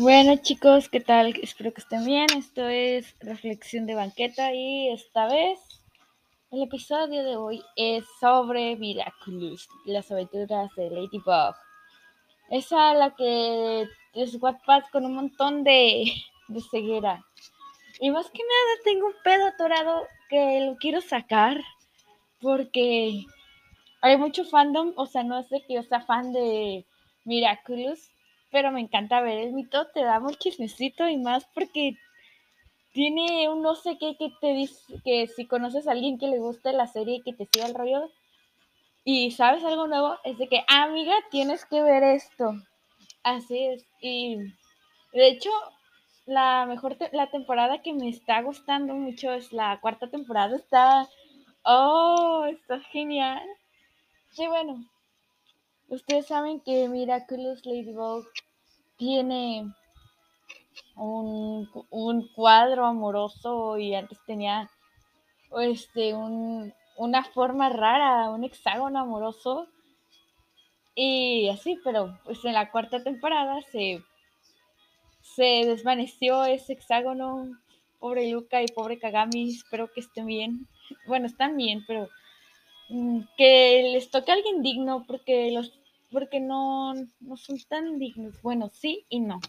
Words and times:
Bueno 0.00 0.36
chicos, 0.36 0.88
¿qué 0.88 1.00
tal? 1.00 1.34
Espero 1.42 1.74
que 1.74 1.80
estén 1.80 2.04
bien. 2.04 2.28
Esto 2.36 2.68
es 2.68 3.16
Reflexión 3.18 3.84
de 3.84 3.96
Banqueta 3.96 4.54
y 4.54 4.90
esta 4.90 5.26
vez 5.26 5.58
el 6.52 6.62
episodio 6.62 7.24
de 7.24 7.34
hoy 7.34 7.60
es 7.74 8.04
sobre 8.20 8.76
Miraculous, 8.76 9.68
las 9.86 10.08
aventuras 10.12 10.70
de 10.76 10.88
Ladybug. 10.90 11.56
Esa 12.48 12.94
la 12.94 13.12
que 13.16 13.88
es 14.14 14.40
Wattpad 14.40 14.84
con 14.92 15.04
un 15.04 15.16
montón 15.16 15.64
de, 15.64 16.04
de 16.46 16.60
ceguera. 16.70 17.26
Y 17.98 18.12
más 18.12 18.30
que 18.30 18.38
nada 18.44 18.82
tengo 18.84 19.08
un 19.08 19.14
pedo 19.24 19.48
atorado 19.48 20.06
que 20.28 20.60
lo 20.60 20.76
quiero 20.76 21.00
sacar 21.00 21.60
porque 22.40 23.24
hay 24.00 24.16
mucho 24.16 24.44
fandom, 24.44 24.92
o 24.94 25.06
sea, 25.06 25.24
no 25.24 25.42
sé 25.42 25.64
que 25.66 25.74
yo 25.74 25.82
sea 25.82 26.02
fan 26.02 26.32
de 26.32 26.86
Miraculous, 27.24 28.12
pero 28.50 28.72
me 28.72 28.80
encanta 28.80 29.20
ver 29.20 29.38
el 29.38 29.52
mito, 29.52 29.86
te 29.88 30.02
da 30.02 30.20
mucho 30.20 30.38
chismecito 30.38 31.08
y 31.08 31.16
más 31.16 31.44
porque 31.54 31.96
tiene 32.92 33.48
un 33.48 33.62
no 33.62 33.74
sé 33.74 33.98
qué 33.98 34.16
que 34.16 34.30
te 34.40 34.52
dice 34.54 34.94
que 35.04 35.26
si 35.28 35.46
conoces 35.46 35.86
a 35.86 35.92
alguien 35.92 36.18
que 36.18 36.26
le 36.26 36.38
guste 36.38 36.72
la 36.72 36.86
serie 36.86 37.16
y 37.16 37.22
que 37.22 37.32
te 37.32 37.46
siga 37.52 37.66
el 37.66 37.74
rollo 37.74 38.10
y 39.04 39.30
sabes 39.30 39.64
algo 39.64 39.86
nuevo, 39.86 40.16
es 40.24 40.36
de 40.36 40.48
que, 40.48 40.64
amiga, 40.68 41.14
tienes 41.30 41.64
que 41.64 41.82
ver 41.82 42.02
esto. 42.02 42.52
Así 43.22 43.64
es. 43.64 43.86
Y 44.02 44.36
de 45.14 45.28
hecho, 45.28 45.48
la 46.26 46.66
mejor 46.66 46.98
la 47.12 47.30
temporada 47.30 47.80
que 47.80 47.94
me 47.94 48.10
está 48.10 48.42
gustando 48.42 48.94
mucho 48.94 49.32
es 49.32 49.50
la 49.52 49.80
cuarta 49.80 50.10
temporada. 50.10 50.56
Está, 50.56 51.08
oh, 51.62 52.44
está 52.50 52.80
genial. 52.80 53.48
Sí, 54.32 54.46
bueno, 54.46 54.84
Ustedes 55.88 56.26
saben 56.26 56.60
que 56.60 56.86
Miraculous 56.88 57.64
Ladybug 57.64 58.26
tiene 58.98 59.72
un, 60.96 61.68
un 61.90 62.28
cuadro 62.34 62.84
amoroso 62.84 63.78
y 63.78 63.94
antes 63.94 64.18
tenía 64.26 64.70
este, 65.58 66.14
un, 66.14 66.74
una 66.98 67.24
forma 67.24 67.70
rara, 67.70 68.28
un 68.28 68.44
hexágono 68.44 69.00
amoroso. 69.00 69.66
Y 70.94 71.48
así, 71.48 71.78
pero 71.82 72.18
pues 72.24 72.44
en 72.44 72.52
la 72.52 72.70
cuarta 72.70 73.02
temporada 73.02 73.62
se, 73.72 74.02
se 75.22 75.62
desvaneció 75.64 76.44
ese 76.44 76.74
hexágono. 76.74 77.58
Pobre 77.98 78.30
Luca 78.30 78.62
y 78.62 78.66
pobre 78.66 78.98
Kagami, 78.98 79.50
espero 79.54 79.90
que 79.92 80.00
estén 80.00 80.26
bien. 80.26 80.68
Bueno, 81.06 81.26
están 81.26 81.56
bien, 81.56 81.82
pero 81.86 82.08
que 83.36 83.90
les 83.92 84.10
toque 84.10 84.30
a 84.30 84.34
alguien 84.34 84.62
digno 84.62 85.04
porque 85.06 85.50
los 85.50 85.72
porque 86.10 86.40
no, 86.40 86.94
no 87.20 87.36
son 87.36 87.58
tan 87.68 87.98
dignos. 87.98 88.40
Bueno, 88.42 88.70
sí 88.72 89.04
y 89.08 89.20
no. 89.20 89.40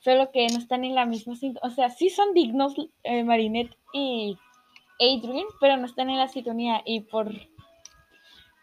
Solo 0.00 0.30
que 0.32 0.46
no 0.48 0.58
están 0.58 0.84
en 0.84 0.94
la 0.94 1.06
misma 1.06 1.34
O 1.62 1.70
sea, 1.70 1.90
sí 1.90 2.10
son 2.10 2.34
dignos 2.34 2.74
eh, 3.02 3.22
Marinette 3.22 3.76
y 3.92 4.36
Adrian, 4.98 5.46
pero 5.60 5.76
no 5.76 5.86
están 5.86 6.10
en 6.10 6.18
la 6.18 6.28
sintonía. 6.28 6.82
Y 6.84 7.00
por, 7.00 7.30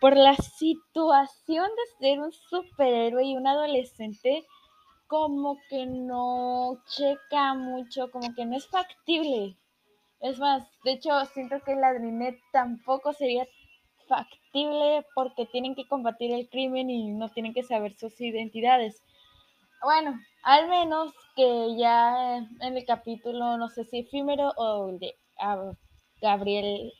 por 0.01 0.17
la 0.17 0.35
situación 0.35 1.67
de 1.67 2.07
ser 2.07 2.19
un 2.19 2.31
superhéroe 2.31 3.23
y 3.23 3.37
un 3.37 3.47
adolescente, 3.47 4.45
como 5.07 5.57
que 5.69 5.85
no 5.85 6.81
checa 6.87 7.53
mucho, 7.53 8.11
como 8.11 8.33
que 8.33 8.45
no 8.45 8.57
es 8.57 8.67
factible. 8.67 9.55
Es 10.19 10.39
más, 10.39 10.67
de 10.83 10.93
hecho, 10.93 11.11
siento 11.33 11.61
que 11.63 11.75
la 11.75 11.89
Adrinet 11.89 12.39
tampoco 12.51 13.13
sería 13.13 13.47
factible 14.07 15.05
porque 15.13 15.45
tienen 15.45 15.75
que 15.75 15.87
combatir 15.87 16.31
el 16.31 16.49
crimen 16.49 16.89
y 16.89 17.11
no 17.11 17.29
tienen 17.29 17.53
que 17.53 17.63
saber 17.63 17.95
sus 17.97 18.19
identidades. 18.19 19.03
Bueno, 19.83 20.19
al 20.43 20.67
menos 20.67 21.13
que 21.35 21.75
ya 21.77 22.37
en 22.37 22.77
el 22.77 22.85
capítulo, 22.85 23.57
no 23.57 23.69
sé 23.69 23.85
si 23.85 23.99
efímero 23.99 24.51
o 24.57 24.91
de 24.93 25.15
Gabriel 26.21 26.91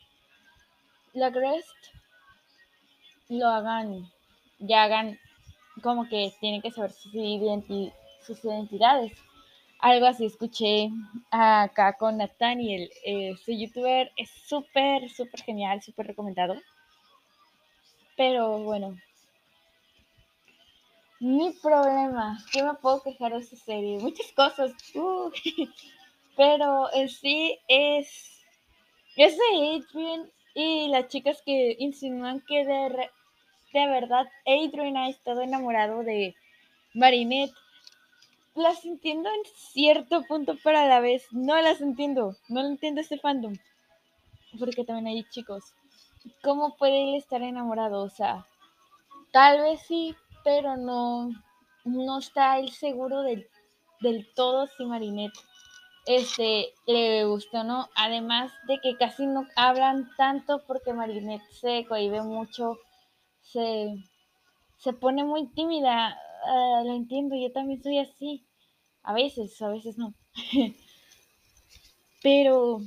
Lagrest, 1.12 1.76
lo 3.28 3.48
hagan, 3.48 4.08
ya 4.58 4.84
hagan 4.84 5.18
como 5.82 6.08
que 6.08 6.32
tienen 6.40 6.62
que 6.62 6.70
saber 6.70 6.92
sus, 6.92 7.14
identidades. 7.14 9.12
Algo 9.80 10.06
así 10.06 10.26
escuché 10.26 10.90
acá 11.30 11.96
con 11.96 12.18
Nathaniel. 12.18 12.90
Eh, 13.04 13.34
su 13.44 13.52
youtuber 13.52 14.10
es 14.16 14.30
súper, 14.30 15.08
súper 15.08 15.42
genial, 15.42 15.82
súper 15.82 16.08
recomendado. 16.08 16.54
Pero 18.18 18.58
bueno. 18.58 18.98
Mi 21.20 21.52
problema, 21.62 22.36
¿qué 22.52 22.64
me 22.64 22.74
puedo 22.74 23.00
quejar 23.00 23.32
de 23.32 23.38
esta 23.38 23.56
serie? 23.56 24.00
Muchas 24.00 24.32
cosas. 24.32 24.72
Pero 26.36 26.92
en 26.92 27.08
sí 27.08 27.58
es. 27.68 28.42
Es 29.16 29.36
de 29.36 29.84
Adrian 29.84 30.30
y 30.54 30.88
las 30.88 31.06
chicas 31.08 31.42
que 31.46 31.76
insinúan 31.78 32.40
que 32.40 32.64
de, 32.64 33.08
de 33.72 33.86
verdad 33.86 34.28
Adrian 34.46 34.96
ha 34.96 35.08
estado 35.08 35.42
enamorado 35.42 36.02
de 36.02 36.34
Marinette. 36.94 37.54
Las 38.56 38.84
entiendo 38.84 39.28
en 39.28 39.42
cierto 39.54 40.22
punto, 40.24 40.56
pero 40.64 40.78
a 40.78 40.86
la 40.86 40.98
vez 40.98 41.24
no 41.30 41.56
las 41.60 41.80
entiendo. 41.80 42.34
No 42.48 42.66
entiendo 42.66 43.00
este 43.00 43.18
fandom. 43.18 43.54
Porque 44.58 44.84
también 44.84 45.06
hay 45.06 45.24
chicos 45.30 45.62
¿cómo 46.42 46.76
puede 46.76 47.04
él 47.10 47.14
estar 47.16 47.42
enamorado? 47.42 48.02
O 48.02 48.10
sea, 48.10 48.46
tal 49.32 49.60
vez 49.60 49.80
sí, 49.82 50.14
pero 50.44 50.76
no, 50.76 51.30
no 51.84 52.18
está 52.18 52.58
él 52.58 52.70
seguro 52.70 53.22
del, 53.22 53.48
del 54.00 54.32
todo 54.34 54.66
si 54.66 54.84
Marinette 54.84 55.38
este, 56.08 56.72
le 56.86 57.26
gustó, 57.26 57.64
¿no? 57.64 57.90
Además 57.94 58.50
de 58.66 58.78
que 58.80 58.96
casi 58.96 59.26
no 59.26 59.46
hablan 59.56 60.10
tanto 60.16 60.62
porque 60.66 60.94
Marinette 60.94 61.46
se 61.50 61.84
cohibe 61.86 62.22
mucho, 62.22 62.78
se, 63.42 63.94
se 64.78 64.94
pone 64.94 65.22
muy 65.24 65.48
tímida, 65.48 66.18
uh, 66.46 66.86
lo 66.86 66.94
entiendo, 66.94 67.36
yo 67.36 67.52
también 67.52 67.82
soy 67.82 67.98
así, 67.98 68.46
a 69.02 69.12
veces, 69.12 69.60
a 69.60 69.68
veces 69.68 69.98
no. 69.98 70.14
pero 72.22 72.80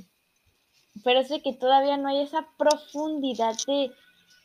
pero 1.04 1.24
sé 1.24 1.42
que 1.42 1.54
todavía 1.54 1.98
no 1.98 2.10
hay 2.10 2.22
esa 2.22 2.48
profundidad 2.58 3.56
de, 3.66 3.92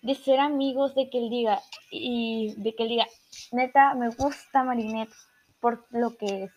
de 0.02 0.14
ser 0.14 0.40
amigos, 0.40 0.94
de 0.94 1.10
que 1.10 1.18
él 1.18 1.30
diga, 1.30 1.60
y 1.90 2.54
de 2.56 2.74
que 2.74 2.84
él 2.84 2.88
diga, 2.90 3.06
neta, 3.52 3.94
me 3.94 4.08
gusta 4.10 4.62
Marinette 4.62 5.12
por 5.60 5.86
lo 5.90 6.16
que 6.16 6.44
es. 6.44 6.52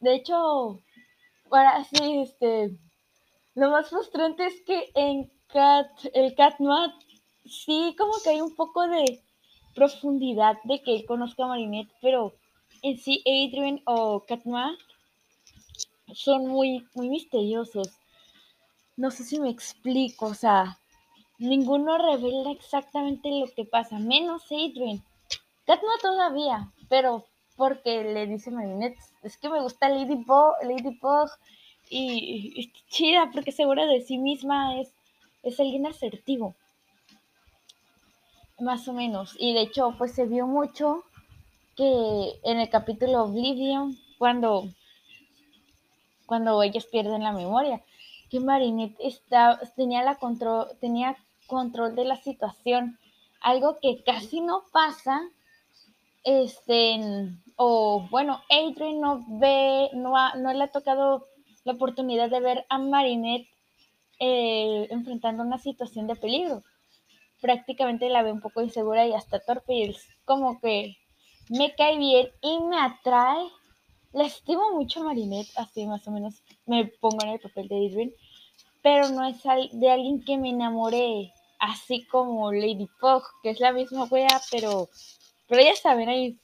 De 0.00 0.14
hecho, 0.14 0.80
ahora 1.50 1.84
sí, 1.84 2.20
este, 2.20 2.76
lo 3.54 3.70
más 3.70 3.88
frustrante 3.88 4.46
es 4.46 4.60
que 4.62 4.90
en 4.94 5.30
Cat, 5.48 5.90
el 6.14 6.34
Cat 6.34 6.60
Noir, 6.60 6.92
sí, 7.44 7.94
como 7.98 8.12
que 8.22 8.30
hay 8.30 8.40
un 8.40 8.54
poco 8.54 8.86
de 8.86 9.20
profundidad 9.74 10.56
de 10.64 10.82
que 10.82 10.94
él 10.94 11.06
conozca 11.06 11.44
a 11.44 11.48
Marinette, 11.48 11.92
pero 12.00 12.34
en 12.82 12.98
sí 12.98 13.22
Adrian 13.26 13.80
o 13.86 14.24
Cat 14.26 14.44
Noir 14.44 14.78
son 16.14 16.46
muy, 16.46 16.86
muy 16.94 17.08
misteriosos 17.08 17.97
no 18.98 19.12
sé 19.12 19.22
si 19.22 19.38
me 19.38 19.48
explico, 19.48 20.26
o 20.26 20.34
sea, 20.34 20.80
ninguno 21.38 21.96
revela 21.98 22.50
exactamente 22.50 23.30
lo 23.30 23.46
que 23.46 23.64
pasa, 23.64 24.00
menos 24.00 24.42
Adrian. 24.46 25.04
Katma 25.64 25.92
todavía, 26.02 26.72
pero 26.88 27.24
porque 27.56 28.02
le 28.02 28.26
dice 28.26 28.50
Marinette, 28.50 28.98
es 29.22 29.36
que 29.36 29.48
me 29.48 29.60
gusta 29.60 29.88
Lady 29.88 30.24
Ladybug 30.26 31.30
y, 31.88 32.60
y 32.60 32.72
chida 32.88 33.30
porque 33.32 33.52
segura 33.52 33.86
de 33.86 34.00
sí 34.00 34.18
misma 34.18 34.80
es, 34.80 34.92
es 35.44 35.60
alguien 35.60 35.86
asertivo. 35.86 36.56
Más 38.58 38.88
o 38.88 38.92
menos. 38.92 39.36
Y 39.38 39.54
de 39.54 39.60
hecho, 39.60 39.94
pues 39.96 40.12
se 40.12 40.26
vio 40.26 40.48
mucho 40.48 41.04
que 41.76 42.40
en 42.42 42.58
el 42.58 42.68
capítulo 42.68 43.22
Oblivion, 43.22 43.96
cuando, 44.18 44.64
cuando 46.26 46.60
ellos 46.64 46.86
pierden 46.86 47.22
la 47.22 47.30
memoria, 47.30 47.80
que 48.30 48.40
Marinette 48.40 48.96
tenía, 50.80 51.16
control, 51.46 51.94
de 51.94 52.04
la 52.04 52.16
situación, 52.16 52.98
algo 53.40 53.78
que 53.80 54.02
casi 54.04 54.40
no 54.40 54.64
pasa, 54.72 55.20
este, 56.24 57.00
o 57.56 58.06
bueno, 58.10 58.42
Adrian 58.50 59.00
no 59.00 59.24
ve, 59.40 59.90
no, 59.94 60.12
no 60.36 60.52
le 60.52 60.64
ha 60.64 60.72
tocado 60.72 61.26
la 61.64 61.72
oportunidad 61.72 62.30
de 62.30 62.40
ver 62.40 62.66
a 62.68 62.78
Marinette 62.78 63.48
eh, 64.20 64.88
enfrentando 64.90 65.42
una 65.42 65.58
situación 65.58 66.06
de 66.06 66.16
peligro. 66.16 66.62
Prácticamente 67.40 68.08
la 68.08 68.22
ve 68.22 68.32
un 68.32 68.40
poco 68.40 68.62
insegura 68.62 69.06
y 69.06 69.14
hasta 69.14 69.38
torpe 69.38 69.74
y 69.74 69.82
es 69.84 70.08
como 70.24 70.60
que 70.60 70.96
me 71.48 71.74
cae 71.74 71.96
bien 71.98 72.28
y 72.42 72.58
me 72.60 72.80
atrae 72.80 73.48
la 74.12 74.24
estimo 74.24 74.72
mucho 74.72 75.00
a 75.00 75.04
Marinette, 75.04 75.50
así 75.56 75.86
más 75.86 76.06
o 76.08 76.10
menos 76.10 76.42
me 76.66 76.86
pongo 76.86 77.18
en 77.22 77.30
el 77.30 77.40
papel 77.40 77.68
de 77.68 77.86
Adrian, 77.86 78.12
pero 78.82 79.08
no 79.10 79.26
es 79.26 79.42
de 79.72 79.90
alguien 79.90 80.24
que 80.24 80.38
me 80.38 80.50
enamoré, 80.50 81.32
así 81.58 82.04
como 82.06 82.52
Lady 82.52 82.88
Pug, 83.00 83.22
que 83.42 83.50
es 83.50 83.60
la 83.60 83.72
misma 83.72 84.04
wea, 84.04 84.40
pero, 84.50 84.88
pero 85.46 85.62
ya 85.62 85.74
saben, 85.76 86.08
hay, 86.08 86.38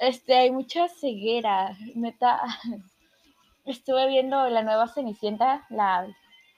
este, 0.00 0.34
hay 0.34 0.50
mucha 0.50 0.88
ceguera, 0.88 1.76
neta. 1.94 2.40
Estuve 3.64 4.08
viendo 4.08 4.48
la 4.48 4.62
nueva 4.62 4.88
Cenicienta, 4.88 5.66
la, 5.68 6.06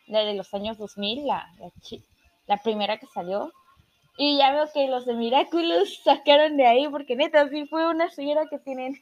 de 0.07 0.35
los 0.35 0.55
años 0.55 0.79
2000, 0.79 1.27
la, 1.27 1.49
la, 2.47 2.57
primera 2.59 2.99
que 2.99 3.07
salió. 3.07 3.53
Y 4.17 4.39
ya 4.39 4.53
veo 4.53 4.71
que 4.73 4.87
los 4.87 5.07
de 5.07 5.15
Miraculous 5.15 6.03
sacaron 6.05 6.57
de 6.57 6.67
ahí, 6.67 6.89
porque 6.89 7.17
neta, 7.17 7.49
sí 7.49 7.67
fue 7.67 7.89
una 7.89 8.11
ceguera 8.11 8.47
que 8.49 8.59
tienen 8.61 8.95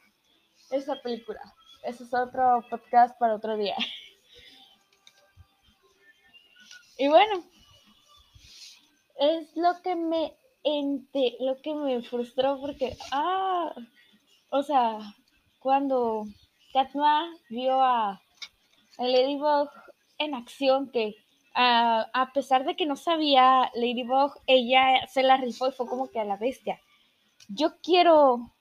esa 0.71 0.95
película. 1.01 1.41
Eso 1.83 2.03
es 2.03 2.13
otro 2.13 2.63
podcast 2.69 3.17
para 3.19 3.35
otro 3.35 3.57
día. 3.57 3.75
Y 7.01 7.07
bueno, 7.07 7.45
es 9.17 9.55
lo 9.55 9.81
que 9.81 9.95
me 9.95 10.33
ente, 10.65 11.37
lo 11.39 11.61
que 11.61 11.73
me 11.73 12.01
frustró 12.01 12.59
porque, 12.59 12.97
ah, 13.13 13.73
o 14.49 14.63
sea, 14.63 14.99
cuando 15.59 16.25
Katma 16.73 17.33
vio 17.49 17.81
a, 17.81 18.21
Ladybug 18.97 19.69
en 20.17 20.33
acción, 20.33 20.91
que 20.91 21.15
a 21.55 22.31
pesar 22.33 22.65
de 22.65 22.75
que 22.75 22.85
no 22.85 22.97
sabía 22.97 23.71
Ladybug, 23.75 24.33
ella 24.45 25.07
se 25.07 25.23
la 25.23 25.37
rifó 25.37 25.69
y 25.69 25.71
fue 25.71 25.87
como 25.87 26.09
que 26.09 26.19
a 26.19 26.25
la 26.25 26.35
bestia. 26.35 26.81
Yo 27.47 27.79
quiero, 27.81 28.53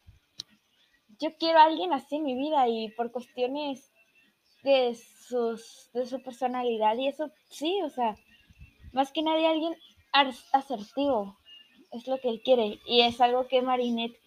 yo 1.20 1.36
quiero 1.36 1.58
a 1.58 1.64
alguien 1.64 1.92
así 1.92 2.16
en 2.16 2.24
mi 2.24 2.34
vida 2.34 2.68
y 2.68 2.90
por 2.90 3.10
cuestiones 3.10 3.92
de, 4.62 4.94
sus, 4.94 5.90
de 5.92 6.06
su 6.06 6.22
personalidad 6.22 6.96
y 6.96 7.08
eso, 7.08 7.30
sí, 7.48 7.80
o 7.82 7.90
sea, 7.90 8.16
más 8.92 9.12
que 9.12 9.22
nadie 9.22 9.46
alguien 9.46 9.76
asertivo, 10.52 11.36
es 11.92 12.06
lo 12.06 12.18
que 12.18 12.28
él 12.28 12.42
quiere 12.42 12.80
y 12.86 13.02
es 13.02 13.20
algo 13.20 13.48
que 13.48 13.62
Marinette 13.62 14.18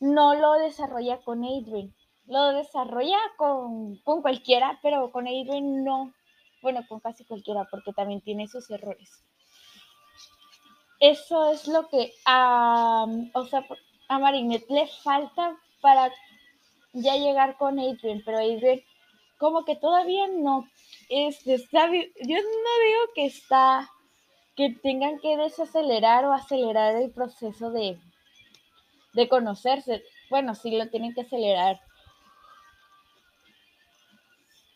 no 0.00 0.34
lo 0.34 0.54
desarrolla 0.54 1.18
con 1.18 1.44
Adrian, 1.44 1.94
lo 2.26 2.48
desarrolla 2.52 3.18
con, 3.36 3.96
cualquiera, 4.22 4.78
pero 4.82 5.10
con 5.10 5.26
Adrian 5.26 5.84
no, 5.84 6.12
bueno, 6.62 6.84
con 6.88 7.00
casi 7.00 7.24
cualquiera, 7.24 7.66
porque 7.70 7.92
también 7.92 8.20
tiene 8.20 8.48
sus 8.48 8.70
errores. 8.70 9.24
Eso 11.00 11.50
es 11.50 11.68
lo 11.68 11.88
que 11.88 12.12
a, 12.24 13.06
o 13.34 13.44
sea, 13.46 13.66
a 14.08 14.18
Marinette 14.18 14.70
le 14.70 14.86
falta 14.86 15.58
para 15.84 16.10
ya 16.94 17.16
llegar 17.16 17.58
con 17.58 17.78
Adrian, 17.78 18.22
pero 18.24 18.38
Adrian 18.38 18.80
como 19.36 19.66
que 19.66 19.76
todavía 19.76 20.26
no 20.28 20.66
es, 21.10 21.46
está, 21.46 21.92
yo 21.92 22.36
no 22.36 22.72
digo 22.86 23.12
que 23.14 23.26
está 23.26 23.90
que 24.56 24.70
tengan 24.70 25.18
que 25.18 25.36
desacelerar 25.36 26.24
o 26.24 26.32
acelerar 26.32 26.96
el 26.96 27.10
proceso 27.10 27.70
de, 27.70 27.98
de 29.12 29.28
conocerse. 29.28 30.02
Bueno, 30.30 30.54
sí 30.54 30.70
lo 30.70 30.88
tienen 30.88 31.12
que 31.12 31.20
acelerar 31.20 31.82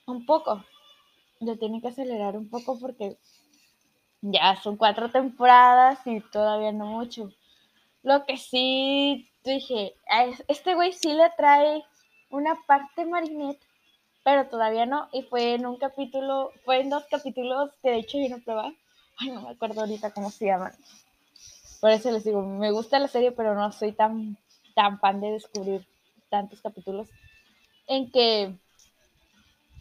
un 0.05 0.27
poco. 0.27 0.63
Lo 1.41 1.57
tienen 1.57 1.81
que 1.81 1.89
acelerar 1.89 2.37
un 2.37 2.51
poco 2.51 2.79
porque 2.79 3.17
ya 4.21 4.57
son 4.57 4.77
cuatro 4.77 5.11
temporadas 5.11 6.07
y 6.07 6.21
todavía 6.21 6.73
no 6.73 6.85
mucho. 6.85 7.31
Lo 8.03 8.27
que 8.27 8.37
sí 8.37 9.31
dije, 9.49 9.95
este 10.49 10.75
güey 10.75 10.93
sí 10.93 11.13
le 11.13 11.31
trae 11.37 11.85
una 12.31 12.57
parte 12.67 13.05
marinette, 13.05 13.61
pero 14.25 14.47
todavía 14.49 14.87
no. 14.87 15.09
Y 15.13 15.23
fue 15.23 15.55
en 15.55 15.67
un 15.67 15.77
capítulo, 15.77 16.53
fue 16.65 16.81
en 16.81 16.91
dos 16.91 17.05
capítulos 17.11 17.71
que 17.83 17.91
de 17.91 17.99
hecho 17.99 18.19
vino 18.19 18.37
a 18.37 18.41
probar 18.41 18.73
Ay, 19.19 19.31
no 19.31 19.43
me 19.43 19.51
acuerdo 19.51 19.81
ahorita 19.81 20.13
cómo 20.13 20.31
se 20.31 20.47
llaman. 20.47 20.73
Por 21.81 21.91
eso 21.91 22.11
les 22.11 22.25
digo, 22.25 22.43
me 22.43 22.71
gusta 22.71 22.99
la 22.99 23.09
serie, 23.09 23.33
pero 23.33 23.55
no 23.55 23.73
soy 23.73 23.93
tan, 23.93 24.37
tan 24.75 24.99
fan 25.01 25.21
de 25.21 25.33
descubrir 25.33 25.87
tantos 26.29 26.61
capítulos. 26.61 27.09
En 27.89 28.11
que 28.11 28.55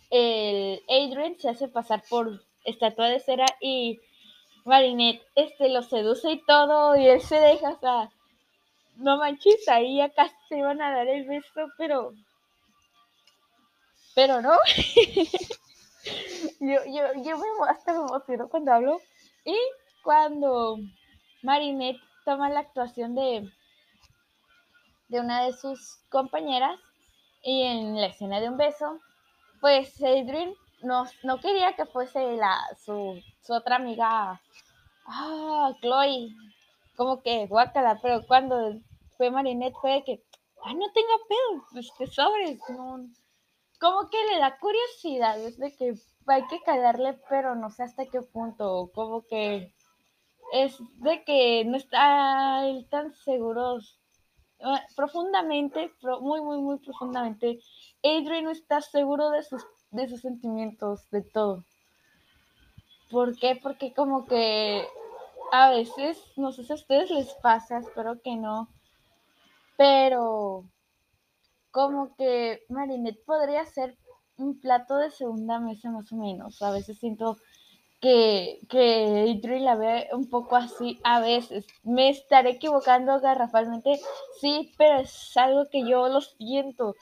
el 0.09 0.81
Adrian 0.89 1.37
se 1.39 1.49
hace 1.49 1.67
pasar 1.67 2.03
por 2.09 2.41
estatua 2.65 3.09
de 3.09 3.19
cera 3.19 3.45
y 3.61 3.99
Marinette 4.65 5.21
este, 5.35 5.69
lo 5.69 5.83
seduce 5.83 6.31
y 6.31 6.43
todo, 6.43 6.95
y 6.95 7.07
él 7.07 7.21
se 7.21 7.39
deja, 7.39 7.69
o 7.69 7.79
sea, 7.79 8.11
no 8.97 9.17
manches, 9.17 9.67
ahí 9.67 10.01
acá 10.01 10.29
se 10.47 10.57
iban 10.57 10.81
a 10.81 10.91
dar 10.91 11.07
el 11.07 11.27
beso, 11.27 11.67
pero. 11.77 12.13
Pero 14.15 14.41
no. 14.41 14.57
yo, 16.59 16.79
yo, 16.85 17.23
yo 17.23 17.37
me, 17.37 17.45
hasta 17.69 17.93
me 17.93 17.99
emociono 17.99 18.49
cuando 18.49 18.73
hablo 18.73 19.01
y 19.45 19.57
cuando 20.03 20.77
Marinette 21.43 22.01
toma 22.25 22.49
la 22.49 22.61
actuación 22.61 23.15
de, 23.15 23.49
de 25.09 25.19
una 25.19 25.43
de 25.43 25.53
sus 25.53 25.99
compañeras 26.09 26.79
y 27.43 27.63
en 27.63 27.99
la 27.99 28.07
escena 28.07 28.39
de 28.39 28.49
un 28.49 28.57
beso, 28.57 28.99
pues 29.61 30.01
Adrian 30.01 30.53
no, 30.81 31.05
no 31.23 31.39
quería 31.39 31.73
que 31.73 31.85
fuese 31.85 32.35
la, 32.35 32.59
su, 32.83 33.21
otra 33.49 33.77
amiga, 33.77 34.41
ah, 35.05 35.71
Chloe, 35.81 36.29
como 36.95 37.21
que 37.21 37.47
guácala, 37.47 37.99
pero 38.01 38.25
cuando 38.25 38.79
fue 39.17 39.31
Marinette 39.31 39.75
fue 39.81 40.03
que, 40.05 40.23
ah, 40.63 40.73
no 40.73 40.91
tenga 40.93 41.17
pedo, 41.27 41.65
pues 41.71 41.91
que 41.97 42.07
sobres, 42.07 42.59
como 43.79 44.09
que 44.09 44.17
le 44.31 44.39
da 44.39 44.57
curiosidad, 44.59 45.39
es 45.41 45.57
de 45.57 45.75
que 45.75 45.93
hay 46.27 46.45
que 46.47 46.61
callarle, 46.61 47.19
pero 47.29 47.55
no 47.55 47.69
sé 47.69 47.83
hasta 47.83 48.05
qué 48.05 48.21
punto, 48.21 48.91
como 48.93 49.25
que 49.25 49.73
es 50.53 50.77
de 50.95 51.23
que 51.23 51.65
no 51.65 51.77
está 51.77 52.63
tan 52.89 53.13
seguro 53.13 53.79
ah, 54.61 54.81
profundamente, 54.95 55.91
muy, 56.21 56.41
muy, 56.41 56.61
muy 56.61 56.79
profundamente, 56.79 57.59
Adrian 58.03 58.45
no 58.45 58.51
está 58.51 58.81
seguro 58.81 59.29
de 59.31 59.43
sus, 59.43 59.65
de 59.91 60.07
sus 60.07 60.21
sentimientos, 60.21 61.09
de 61.09 61.21
todo. 61.21 61.65
¿Por 63.09 63.37
qué? 63.37 63.57
Porque 63.61 63.93
como 63.93 64.25
que 64.25 64.85
a 65.51 65.69
veces, 65.69 66.21
no 66.35 66.51
sé 66.51 66.63
si 66.63 66.71
a 66.73 66.75
ustedes 66.75 67.09
les 67.09 67.33
pasa, 67.35 67.77
espero 67.77 68.21
que 68.21 68.35
no, 68.35 68.69
pero 69.77 70.65
como 71.71 72.15
que 72.15 72.63
Marinette 72.69 73.23
podría 73.23 73.65
ser 73.65 73.95
un 74.37 74.59
plato 74.59 74.97
de 74.97 75.11
segunda 75.11 75.59
mesa 75.59 75.91
más 75.91 76.11
o 76.11 76.15
menos. 76.15 76.61
A 76.61 76.71
veces 76.71 76.97
siento 76.97 77.37
que, 78.01 78.59
que 78.69 79.25
Idri 79.27 79.59
la 79.59 79.75
ve 79.75 80.09
un 80.11 80.29
poco 80.29 80.55
así 80.55 80.99
a 81.03 81.19
veces. 81.19 81.65
Me 81.83 82.09
estaré 82.09 82.51
equivocando 82.51 83.19
garrafalmente, 83.19 83.99
sí, 84.41 84.73
pero 84.77 84.99
es 84.99 85.35
algo 85.37 85.69
que 85.69 85.87
yo 85.87 86.07
lo 86.07 86.21
siento. 86.21 86.95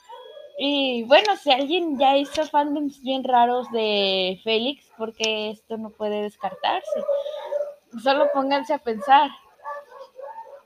Y 0.58 1.04
bueno, 1.04 1.36
si 1.36 1.52
alguien 1.52 1.98
ya 1.98 2.16
hizo 2.16 2.44
fandoms 2.46 3.02
bien 3.02 3.24
raros 3.24 3.70
de 3.72 4.40
Félix, 4.42 4.90
porque 4.96 5.50
esto 5.50 5.76
no 5.76 5.90
puede 5.90 6.22
descartarse. 6.22 7.04
Solo 8.02 8.28
pónganse 8.32 8.72
a 8.72 8.78
pensar. 8.78 9.30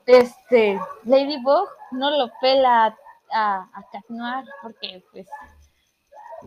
Este, 0.05 0.79
Ladybug 1.03 1.67
no 1.91 2.11
lo 2.11 2.31
pela 2.39 2.95
a, 3.33 3.69
a 3.73 3.89
Cat 3.91 4.05
Noir 4.09 4.45
porque 4.61 5.03
pues 5.11 5.27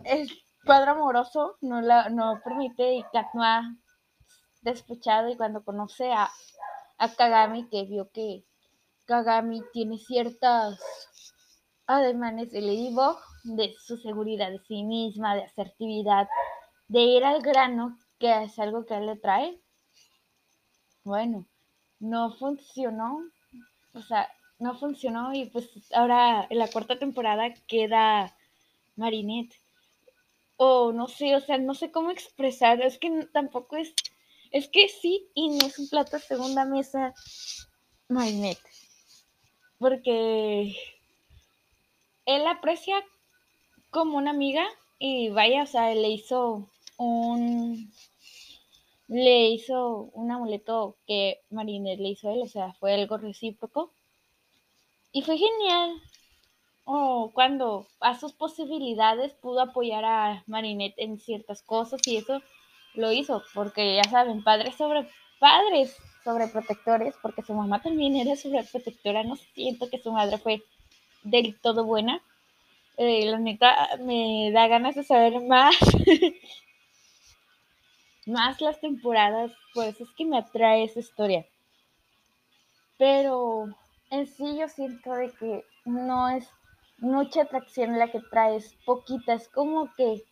el 0.03 0.29
cuadro 0.65 0.91
amoroso 0.91 1.57
no, 1.61 1.81
la, 1.81 2.09
no 2.09 2.41
permite 2.43 2.95
y 2.95 3.03
Katma 3.13 3.77
despechado 4.61 5.29
y 5.29 5.37
cuando 5.37 5.63
conoce 5.63 6.11
a, 6.11 6.29
a 6.97 7.09
Kagami 7.09 7.69
que 7.69 7.83
vio 7.83 8.09
que 8.11 8.43
Kagami 9.05 9.61
tiene 9.71 9.97
ciertas 9.99 10.79
ademanes 11.87 12.51
de 12.51 12.61
Ladybug, 12.61 13.17
de 13.43 13.75
su 13.79 13.97
seguridad 13.97 14.49
de 14.49 14.59
sí 14.67 14.83
misma, 14.83 15.35
de 15.35 15.43
asertividad, 15.43 16.27
de 16.87 17.01
ir 17.01 17.23
al 17.23 17.41
grano, 17.41 17.99
que 18.17 18.43
es 18.43 18.57
algo 18.57 18.85
que 18.85 18.95
él 18.95 19.05
le 19.05 19.17
trae. 19.17 19.61
Bueno, 21.03 21.45
no 21.99 22.35
funcionó, 22.37 23.19
o 23.93 24.01
sea, 24.01 24.27
no 24.59 24.77
funcionó 24.77 25.33
y 25.33 25.45
pues 25.45 25.69
ahora 25.93 26.47
en 26.49 26.59
la 26.59 26.67
cuarta 26.67 26.97
temporada 26.97 27.53
queda 27.67 28.35
Marinette 28.95 29.55
o 30.57 30.93
no 30.93 31.07
sé, 31.07 31.35
o 31.35 31.41
sea, 31.41 31.57
no 31.57 31.73
sé 31.73 31.91
cómo 31.91 32.11
expresar, 32.11 32.81
es 32.81 32.97
que 32.97 33.27
tampoco 33.33 33.75
es, 33.75 33.93
es 34.51 34.69
que 34.69 34.87
sí 34.87 35.27
y 35.33 35.49
no 35.49 35.65
es 35.65 35.77
un 35.79 35.89
plato 35.89 36.17
segunda 36.19 36.63
mesa 36.65 37.13
Marinette, 38.07 38.61
porque 39.79 40.75
él 42.25 42.47
aprecia 42.47 42.95
como 43.89 44.17
una 44.17 44.31
amiga 44.31 44.65
y 44.99 45.29
vaya, 45.29 45.63
o 45.63 45.67
sea, 45.67 45.93
le 45.93 46.09
hizo 46.09 46.69
un, 46.97 47.91
le 49.07 49.49
hizo 49.49 50.09
un 50.13 50.31
amuleto 50.31 50.97
que 51.05 51.41
Marinette 51.49 51.99
le 51.99 52.09
hizo 52.09 52.29
a 52.29 52.33
él, 52.33 52.41
o 52.41 52.47
sea, 52.47 52.73
fue 52.73 52.93
algo 52.93 53.17
recíproco. 53.17 53.94
Y 55.15 55.21
fue 55.21 55.37
genial, 55.37 56.01
o 56.83 57.31
cuando 57.33 57.87
a 58.01 58.19
sus 58.19 58.33
posibilidades 58.33 59.31
pudo 59.31 59.61
apoyar 59.61 60.03
a 60.03 60.43
Marinette 60.45 60.95
en 60.97 61.21
ciertas 61.21 61.63
cosas 61.63 62.05
y 62.05 62.17
eso 62.17 62.41
lo 62.95 63.13
hizo, 63.13 63.41
porque 63.53 63.95
ya 63.95 64.03
saben, 64.09 64.43
padres 64.43 64.75
sobre 64.75 65.09
padres 65.39 65.95
sobreprotectores, 66.25 67.15
porque 67.21 67.43
su 67.43 67.53
mamá 67.53 67.81
también 67.81 68.17
era 68.17 68.35
sobreprotectora, 68.35 69.23
no 69.23 69.37
siento 69.37 69.89
que 69.89 69.99
su 69.99 70.11
madre 70.11 70.37
fue 70.37 70.63
del 71.23 71.57
todo 71.61 71.85
buena. 71.85 72.21
Eh, 72.97 73.25
la 73.25 73.39
neta 73.39 73.91
me 74.01 74.51
da 74.51 74.67
ganas 74.67 74.95
de 74.95 75.05
saber 75.05 75.39
más. 75.39 75.77
más 78.25 78.59
las 78.59 78.81
temporadas, 78.81 79.53
por 79.73 79.85
eso 79.85 80.03
es 80.03 80.09
que 80.17 80.25
me 80.25 80.39
atrae 80.39 80.83
esa 80.83 80.99
historia. 80.99 81.45
Pero 82.97 83.73
en 84.09 84.27
sí 84.27 84.57
yo 84.57 84.67
siento 84.67 85.13
de 85.13 85.31
que 85.31 85.65
no 85.85 86.29
es 86.29 86.49
mucha 86.97 87.43
atracción 87.43 87.97
la 87.97 88.11
que 88.11 88.19
traes, 88.19 88.75
poquita, 88.85 89.33
es 89.33 89.49
como 89.49 89.91
que 89.95 90.23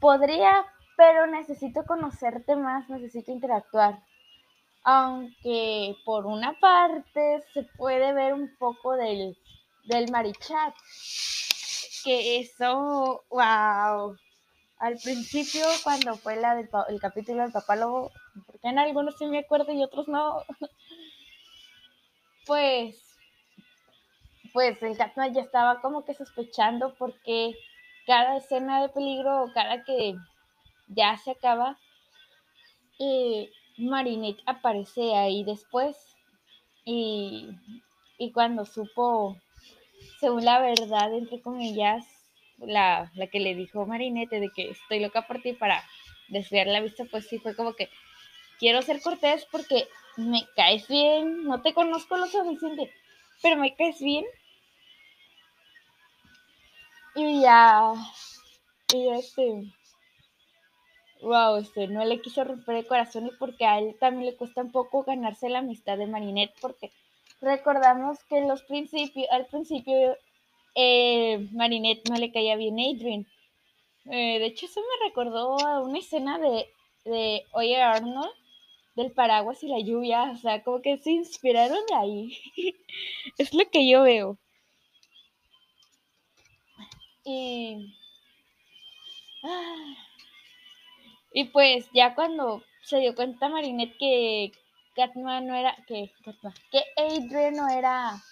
podría, 0.00 0.64
pero 0.96 1.26
necesito 1.26 1.84
conocerte 1.84 2.56
más, 2.56 2.88
necesito 2.88 3.32
interactuar. 3.32 4.02
Aunque 4.84 5.96
por 6.04 6.26
una 6.26 6.58
parte 6.58 7.42
se 7.52 7.62
puede 7.76 8.12
ver 8.12 8.34
un 8.34 8.50
poco 8.58 8.96
del, 8.96 9.36
del 9.84 10.10
marichat, 10.10 10.74
que 12.04 12.40
eso, 12.40 13.24
wow. 13.30 14.16
Al 14.78 14.96
principio, 14.96 15.64
cuando 15.84 16.16
fue 16.16 16.34
la 16.34 16.56
del 16.56 16.68
el 16.88 17.00
capítulo 17.00 17.42
del 17.42 17.52
papá 17.52 17.76
lobo, 17.76 18.10
porque 18.46 18.68
en 18.68 18.80
algunos 18.80 19.16
sí 19.16 19.26
me 19.26 19.38
acuerdo 19.38 19.72
y 19.72 19.82
otros 19.84 20.08
no, 20.08 20.42
pues, 22.46 23.18
pues 24.52 24.82
el 24.82 24.96
Catman 24.96 25.34
ya 25.34 25.42
estaba 25.42 25.80
como 25.80 26.04
que 26.04 26.14
sospechando 26.14 26.94
porque 26.98 27.54
cada 28.06 28.36
escena 28.36 28.82
de 28.82 28.88
peligro 28.88 29.50
cada 29.54 29.84
que 29.84 30.16
ya 30.88 31.16
se 31.16 31.30
acaba, 31.32 31.78
Marinette 33.78 34.42
aparece 34.46 35.14
ahí 35.14 35.44
después. 35.44 35.96
Y, 36.84 37.48
y 38.18 38.32
cuando 38.32 38.64
supo, 38.64 39.36
según 40.20 40.44
la 40.44 40.60
verdad, 40.60 41.14
entre 41.14 41.40
comillas, 41.40 42.04
la, 42.58 43.10
la 43.14 43.26
que 43.28 43.40
le 43.40 43.54
dijo 43.54 43.86
Marinette 43.86 44.40
de 44.40 44.50
que 44.54 44.70
estoy 44.70 45.00
loca 45.00 45.26
por 45.26 45.40
ti 45.42 45.52
para 45.52 45.84
desviar 46.28 46.66
la 46.66 46.80
vista, 46.80 47.04
pues 47.10 47.28
sí 47.28 47.38
fue 47.38 47.54
como 47.56 47.74
que 47.74 47.88
quiero 48.58 48.82
ser 48.82 49.00
cortés 49.00 49.46
porque 49.50 49.88
me 50.16 50.46
caes 50.56 50.86
bien, 50.88 51.44
no 51.44 51.62
te 51.62 51.74
conozco 51.74 52.16
lo 52.16 52.26
suficiente, 52.26 52.92
pero 53.42 53.56
me 53.56 53.74
caes 53.74 54.00
bien. 54.00 54.24
Y 57.14 57.42
ya, 57.42 57.92
y 58.94 59.08
este, 59.10 59.72
wow, 61.22 61.56
este, 61.56 61.86
no 61.88 62.04
le 62.04 62.20
quiso 62.20 62.44
romper 62.44 62.76
el 62.76 62.86
corazón 62.86 63.26
y 63.26 63.30
porque 63.38 63.66
a 63.66 63.78
él 63.78 63.96
también 64.00 64.26
le 64.26 64.36
cuesta 64.36 64.62
un 64.62 64.72
poco 64.72 65.04
ganarse 65.04 65.48
la 65.48 65.60
amistad 65.60 65.98
de 65.98 66.06
Marinette 66.06 66.54
porque 66.60 66.90
recordamos 67.40 68.18
que 68.24 68.38
en 68.38 68.48
los 68.48 68.62
principios, 68.62 69.28
al 69.30 69.46
principio 69.46 70.16
eh, 70.74 71.48
Marinette 71.52 72.08
no 72.08 72.16
le 72.16 72.32
caía 72.32 72.56
bien 72.56 72.78
a 72.78 72.82
Adrian. 72.82 73.26
Eh, 74.06 74.38
de 74.40 74.46
hecho, 74.46 74.66
eso 74.66 74.80
me 74.80 75.08
recordó 75.08 75.58
a 75.60 75.80
una 75.80 75.98
escena 75.98 76.38
de, 76.38 76.68
de 77.04 77.44
Oye 77.52 77.80
Arnold, 77.80 78.32
del 78.94 79.12
paraguas 79.12 79.62
y 79.62 79.68
la 79.68 79.80
lluvia. 79.80 80.32
O 80.32 80.36
sea, 80.36 80.62
como 80.62 80.82
que 80.82 80.98
se 80.98 81.10
inspiraron 81.10 81.78
de 81.88 81.94
ahí. 81.94 82.38
es 83.38 83.52
lo 83.54 83.68
que 83.70 83.88
yo 83.88 84.02
veo. 84.02 84.38
Y. 87.24 87.94
Y 91.32 91.44
pues 91.44 91.88
ya 91.94 92.14
cuando 92.14 92.62
se 92.82 92.98
dio 92.98 93.14
cuenta 93.14 93.48
Marinette 93.48 93.96
que 93.98 94.52
Catman 94.94 95.46
no 95.46 95.54
era. 95.54 95.76
Que, 95.86 96.12
que 96.70 96.82
Adrian 96.96 97.54
no 97.54 97.68
era 97.68 98.22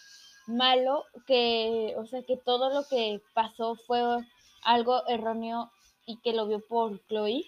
malo, 0.46 1.04
que, 1.26 1.94
o 1.96 2.06
sea, 2.06 2.22
que 2.22 2.36
todo 2.36 2.72
lo 2.72 2.86
que 2.88 3.22
pasó 3.34 3.76
fue 3.76 4.00
algo 4.62 5.06
erróneo 5.08 5.70
y 6.06 6.18
que 6.18 6.32
lo 6.32 6.46
vio 6.46 6.60
por 6.60 7.00
Chloe, 7.06 7.44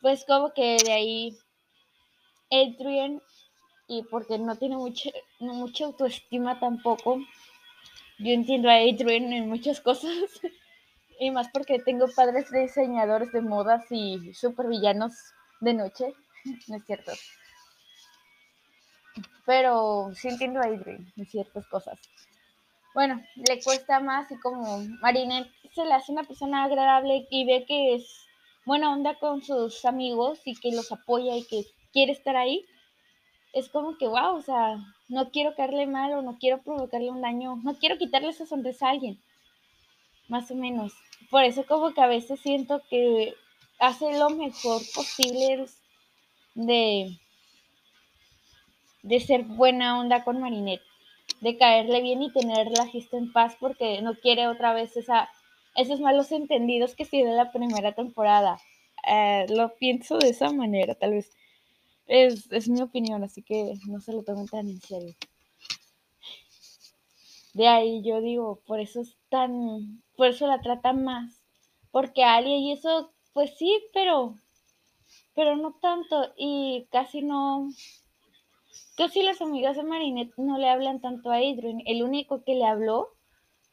pues 0.00 0.24
como 0.26 0.52
que 0.52 0.76
de 0.84 0.92
ahí 0.92 1.36
Adrian, 2.50 3.22
y 3.86 4.02
porque 4.04 4.38
no 4.38 4.56
tiene 4.56 4.76
mucha, 4.76 5.10
mucha 5.40 5.86
autoestima 5.86 6.58
tampoco, 6.60 7.18
yo 8.18 8.32
entiendo 8.32 8.68
a 8.68 8.74
Adrian 8.74 9.32
en 9.32 9.48
muchas 9.48 9.80
cosas, 9.80 10.12
y 11.20 11.30
más 11.30 11.48
porque 11.52 11.78
tengo 11.78 12.06
padres 12.14 12.50
diseñadores 12.50 13.32
de 13.32 13.40
modas 13.40 13.84
y 13.90 14.34
supervillanos 14.34 15.14
de 15.60 15.74
noche, 15.74 16.14
no 16.68 16.76
es 16.76 16.84
cierto 16.84 17.12
pero 19.48 20.10
sí 20.14 20.28
entiendo 20.28 20.60
a 20.60 20.64
Adrian 20.64 21.10
en 21.16 21.24
ciertas 21.24 21.66
cosas. 21.68 21.98
Bueno, 22.92 23.18
le 23.36 23.62
cuesta 23.62 23.98
más 23.98 24.30
y 24.30 24.38
como 24.40 24.78
Marinette 25.00 25.50
se 25.74 25.86
le 25.86 25.94
hace 25.94 26.12
una 26.12 26.24
persona 26.24 26.64
agradable 26.64 27.26
y 27.30 27.46
ve 27.46 27.64
que 27.66 27.94
es 27.94 28.26
buena 28.66 28.92
onda 28.92 29.18
con 29.18 29.42
sus 29.42 29.86
amigos 29.86 30.38
y 30.44 30.54
que 30.54 30.72
los 30.72 30.92
apoya 30.92 31.34
y 31.34 31.46
que 31.46 31.64
quiere 31.98 32.12
estar 32.12 32.36
ahí, 32.36 32.64
es 33.52 33.68
como 33.68 33.98
que, 33.98 34.06
wow, 34.06 34.36
o 34.36 34.40
sea, 34.40 34.76
no 35.08 35.32
quiero 35.32 35.56
caerle 35.56 35.88
mal 35.88 36.12
o 36.12 36.22
no 36.22 36.38
quiero 36.38 36.62
provocarle 36.62 37.10
un 37.10 37.22
daño, 37.22 37.56
no 37.64 37.76
quiero 37.76 37.98
quitarle 37.98 38.28
esa 38.28 38.46
sonrisa 38.46 38.86
a 38.86 38.90
alguien, 38.90 39.20
más 40.28 40.48
o 40.52 40.54
menos. 40.54 40.92
Por 41.28 41.42
eso 41.42 41.66
como 41.66 41.92
que 41.94 42.00
a 42.00 42.06
veces 42.06 42.38
siento 42.38 42.80
que 42.88 43.34
hace 43.80 44.16
lo 44.16 44.30
mejor 44.30 44.80
posible 44.94 45.66
de 46.54 47.18
de 49.02 49.18
ser 49.18 49.42
buena 49.42 49.98
onda 49.98 50.22
con 50.22 50.40
Marinette, 50.40 50.82
de 51.40 51.56
caerle 51.56 52.00
bien 52.00 52.22
y 52.22 52.32
tener 52.32 52.68
la 52.68 52.86
fiesta 52.86 53.16
en 53.16 53.32
paz 53.32 53.56
porque 53.58 54.02
no 54.02 54.14
quiere 54.14 54.46
otra 54.46 54.72
vez 54.72 54.96
esa, 54.96 55.28
esos 55.74 55.98
malos 55.98 56.30
entendidos 56.30 56.94
que 56.94 57.04
se 57.04 57.24
la 57.24 57.50
primera 57.50 57.90
temporada. 57.92 58.58
Eh, 59.04 59.46
lo 59.48 59.74
pienso 59.76 60.18
de 60.18 60.28
esa 60.28 60.52
manera, 60.52 60.94
tal 60.94 61.14
vez. 61.14 61.36
Es, 62.08 62.50
es 62.50 62.68
mi 62.68 62.80
opinión, 62.82 63.22
así 63.22 63.42
que 63.42 63.74
no 63.86 64.00
se 64.00 64.12
lo 64.12 64.24
tomen 64.24 64.46
tan 64.48 64.68
en 64.68 64.80
serio. 64.80 65.14
De 67.54 67.68
ahí 67.68 68.02
yo 68.02 68.20
digo, 68.20 68.60
por 68.66 68.80
eso 68.80 69.00
es 69.00 69.16
tan, 69.28 70.02
por 70.16 70.28
eso 70.28 70.46
la 70.46 70.60
tratan 70.60 71.04
más. 71.04 71.40
Porque 71.92 72.24
Ali 72.24 72.68
y 72.68 72.72
eso, 72.72 73.12
pues 73.32 73.56
sí, 73.56 73.80
pero, 73.92 74.34
pero 75.34 75.56
no 75.56 75.74
tanto. 75.80 76.32
Y 76.36 76.86
casi 76.90 77.22
no, 77.22 77.70
Casi 78.98 79.22
las 79.22 79.40
amigas 79.40 79.76
de 79.76 79.84
Marinette 79.84 80.36
no 80.38 80.58
le 80.58 80.68
hablan 80.68 81.00
tanto 81.00 81.30
a 81.30 81.36
Adrian. 81.36 81.82
El 81.86 82.02
único 82.02 82.42
que 82.42 82.56
le 82.56 82.66
habló 82.66 83.10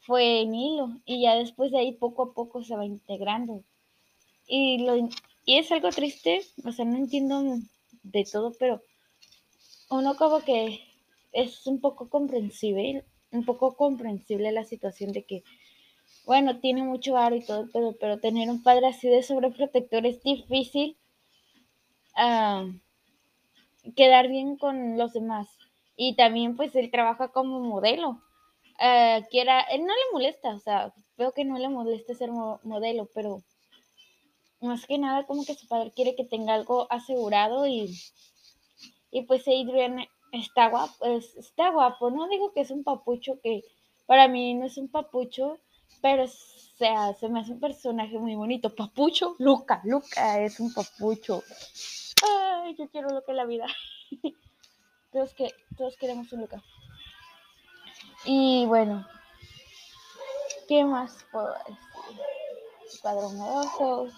fue 0.01 0.45
Milo. 0.45 1.01
Y 1.03 1.23
ya 1.23 1.33
después 1.33 1.71
de 1.71 1.79
ahí 1.79 1.93
poco 1.93 2.21
a 2.21 2.33
poco 2.35 2.63
se 2.63 2.75
va 2.75 2.85
integrando. 2.85 3.63
Y, 4.47 4.85
lo, 4.85 4.95
y 5.43 5.57
es 5.57 5.71
algo 5.71 5.89
triste. 5.89 6.41
O 6.63 6.71
sea, 6.71 6.85
no 6.85 6.97
entiendo 6.97 7.41
de 8.05 8.25
todo, 8.31 8.53
pero 8.57 8.81
uno 9.89 10.15
como 10.15 10.39
que 10.41 10.79
es 11.31 11.67
un 11.67 11.79
poco 11.81 12.09
comprensible. 12.09 13.05
Un 13.31 13.43
poco 13.43 13.75
comprensible 13.75 14.51
la 14.53 14.63
situación 14.63 15.12
de 15.12 15.25
que, 15.25 15.43
bueno, 16.25 16.59
tiene 16.59 16.83
mucho 16.83 17.17
aro 17.17 17.35
y 17.35 17.45
todo, 17.45 17.67
pero, 17.74 17.93
pero 18.00 18.19
tener 18.19 18.50
un 18.50 18.63
padre 18.63 18.88
así 18.88 19.09
de 19.09 19.24
sobreprotector 19.24 20.05
es 20.05 20.24
difícil. 20.24 20.95
Uh, 22.15 22.71
quedar 23.95 24.29
bien 24.29 24.55
con 24.57 24.97
los 24.97 25.12
demás. 25.13 25.50
Y 25.97 26.15
también 26.15 26.55
pues 26.55 26.75
él 26.75 26.91
trabaja 26.91 27.29
como 27.29 27.59
modelo. 27.59 28.21
Uh, 28.79 29.24
quiera, 29.29 29.62
él 29.62 29.81
no 29.81 29.93
le 29.93 30.12
molesta, 30.13 30.55
o 30.55 30.59
sea, 30.59 30.93
veo 31.17 31.33
que 31.33 31.45
no 31.45 31.57
le 31.57 31.69
molesta 31.69 32.13
ser 32.13 32.29
modelo, 32.31 33.09
pero 33.13 33.41
más 34.65 34.86
que 34.86 34.98
nada 34.98 35.25
como 35.25 35.45
que 35.45 35.55
su 35.55 35.67
padre 35.67 35.91
quiere 35.95 36.15
que 36.15 36.25
tenga 36.25 36.53
algo 36.53 36.88
asegurado 36.91 37.67
y, 37.67 37.98
y 39.12 39.24
pues 39.24 39.48
Adrian 39.48 40.05
está 40.31 40.69
guapo, 40.69 41.05
está 41.05 41.69
guapo, 41.72 42.12
no 42.12 42.27
digo 42.27 42.51
que 42.53 42.62
es 42.62 42.72
un 42.72 42.84
papucho, 42.84 43.39
que 43.41 43.63
para 44.05 44.27
mí 44.27 44.53
no 44.53 44.65
es 44.65 44.77
un 44.77 44.89
papucho, 44.89 45.57
pero 46.01 46.25
sea, 46.27 47.13
se 47.13 47.29
me 47.29 47.39
hace 47.39 47.53
un 47.53 47.60
personaje 47.60 48.19
muy 48.19 48.36
bonito. 48.36 48.75
Papucho, 48.75 49.36
Luca, 49.39 49.81
Luca 49.86 50.41
es 50.41 50.60
un 50.60 50.74
papucho 50.74 51.41
ay, 52.24 52.75
yo 52.75 52.89
quiero 52.89 53.10
lo 53.10 53.24
que 53.24 53.34
la 53.34 53.45
vida. 53.45 53.67
todos, 55.12 55.34
que, 55.34 55.53
todos 55.77 55.95
queremos 55.98 56.31
un 56.34 56.41
local. 56.41 56.63
Y 58.25 58.65
bueno, 58.65 59.07
¿qué 60.67 60.84
más 60.84 61.25
puedo 61.31 61.53
decir? 61.53 61.77
Cuadromosos. 63.01 64.13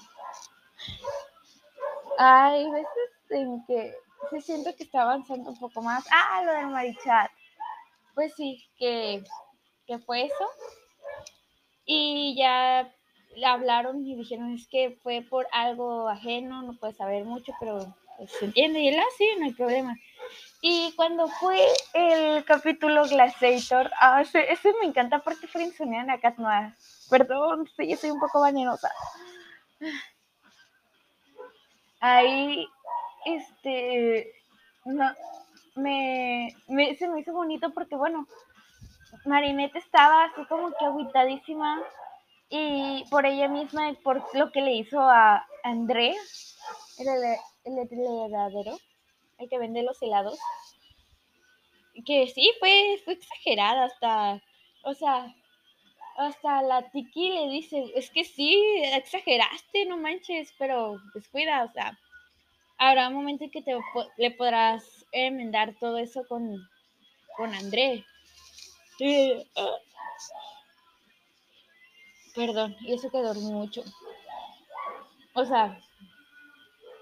Hay 2.18 2.70
veces 2.72 3.10
en 3.30 3.66
que 3.66 3.94
se 4.30 4.42
siento 4.42 4.76
que 4.76 4.84
está 4.84 5.04
avanzando 5.04 5.52
un 5.52 5.60
poco 5.60 5.82
más. 5.82 6.06
Ah, 6.12 6.42
lo 6.44 6.52
del 6.54 6.68
Marichat. 6.68 7.32
Pues 8.16 8.34
sí, 8.36 8.66
que, 8.78 9.24
que 9.86 10.00
fue 10.00 10.26
eso. 10.26 10.50
Y 11.86 12.36
ya 12.38 12.92
hablaron 13.46 14.06
y 14.06 14.16
dijeron 14.16 14.54
es 14.54 14.68
que 14.68 14.98
fue 15.04 15.22
por 15.22 15.48
algo 15.52 16.10
ajeno, 16.10 16.64
no 16.64 16.78
puedes 16.78 16.98
saber 16.98 17.24
mucho, 17.24 17.54
pero 17.60 17.96
pues, 18.18 18.32
se 18.32 18.46
entiende. 18.46 18.80
Y 18.80 18.90
él, 18.90 19.00
ah, 19.00 19.14
sí, 19.18 19.30
no 19.38 19.46
hay 19.46 19.54
problema. 19.54 19.96
Y 20.62 20.94
cuando 20.96 21.28
fue 21.28 21.60
el 21.94 22.44
capítulo 22.44 23.08
Glaciator, 23.08 23.92
ah, 24.00 24.22
ese, 24.22 24.74
me 24.82 24.88
encanta 24.88 25.20
porque 25.20 25.48
frenzonean 25.48 26.10
a 26.10 26.20
Cat 26.20 26.38
Noir. 26.38 26.74
Perdón, 27.10 27.70
sí, 27.78 27.96
soy 27.96 28.10
un 28.10 28.20
poco 28.20 28.42
venenosa. 28.42 28.92
Ahí, 32.00 32.68
este, 33.26 34.32
no, 34.86 35.12
me, 35.76 36.56
se 36.98 37.08
me 37.08 37.20
hizo 37.20 37.34
bonito 37.34 37.74
porque, 37.74 37.96
bueno, 37.96 38.28
Marinette 39.26 39.78
estaba 39.78 40.26
así 40.26 40.46
como 40.46 40.70
que 40.70 40.86
aguitadísima 40.86 41.82
y 42.50 43.04
por 43.10 43.26
ella 43.26 43.48
misma 43.48 43.90
y 43.90 43.96
por 43.96 44.24
lo 44.34 44.52
que 44.52 44.62
le 44.62 44.74
hizo 44.74 45.02
a 45.02 45.46
André, 45.64 46.16
el, 47.00 47.08
el, 47.66 47.78
el 47.80 48.80
el 49.40 49.50
que 49.50 49.60
vende 49.60 49.84
los 49.84 50.02
helados, 50.02 50.40
que 52.06 52.28
sí, 52.28 52.52
fue, 52.60 53.00
fue 53.04 53.14
exagerada 53.14 53.86
hasta, 53.86 54.42
o 54.84 54.94
sea, 54.94 55.34
hasta 56.18 56.62
la 56.64 56.90
Tiki 56.90 57.30
le 57.30 57.50
dice, 57.50 57.92
es 57.96 58.10
que 58.10 58.26
sí, 58.26 58.60
exageraste, 58.94 59.86
no 59.86 59.98
manches, 59.98 60.54
pero 60.58 60.98
descuida, 61.14 61.64
o 61.64 61.72
sea, 61.72 61.98
habrá 62.78 63.08
un 63.10 63.14
momento 63.14 63.44
en 63.44 63.52
que 63.52 63.62
te, 63.62 63.78
le 64.18 64.32
podrás 64.32 64.84
enmendar 65.12 65.76
todo 65.80 65.98
eso 65.98 66.26
con, 66.28 66.68
con 67.36 67.54
André. 67.54 68.04
Perdón, 72.36 72.76
y 72.82 72.94
eso 72.94 73.10
que 73.12 73.22
dormí 73.22 73.52
mucho. 73.52 73.84
O 75.34 75.46
sea, 75.46 75.80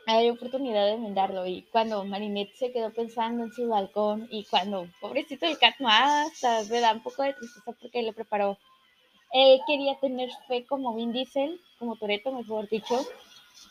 hay 0.07 0.29
oportunidad 0.29 0.85
de 0.85 0.93
enmendarlo. 0.93 1.45
Y 1.45 1.63
cuando 1.71 2.03
Marinette 2.03 2.55
se 2.55 2.71
quedó 2.71 2.91
pensando 2.91 3.45
en 3.45 3.51
su 3.51 3.67
balcón 3.67 4.27
y 4.29 4.43
cuando, 4.45 4.87
pobrecito 4.99 5.45
el 5.45 5.57
cat 5.57 5.75
hasta 5.85 6.63
me 6.69 6.79
da 6.79 6.93
un 6.93 7.01
poco 7.01 7.23
de 7.23 7.33
tristeza 7.33 7.71
porque 7.79 8.03
le 8.03 8.13
preparó. 8.13 8.57
Él 9.37 9.59
quería 9.67 9.99
tener 9.99 10.29
fe 10.47 10.65
como 10.65 10.95
Vin 10.95 11.11
Diesel, 11.11 11.59
como 11.77 11.97
Toreto, 11.97 12.31
mejor 12.31 12.69
dicho, 12.69 12.95